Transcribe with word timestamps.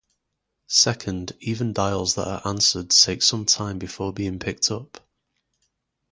Second, 0.65 1.33
even 1.41 1.73
dials 1.73 2.15
that 2.15 2.27
are 2.27 2.41
answered 2.49 2.89
take 2.89 3.21
some 3.21 3.45
time 3.45 3.77
before 3.77 4.11
being 4.11 4.39
picked 4.39 4.71
up. 4.71 4.99